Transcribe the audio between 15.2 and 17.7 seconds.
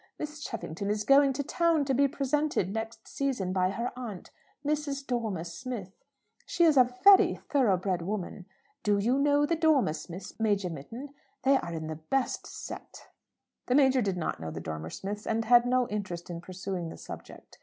and had no interest in pursuing the subject.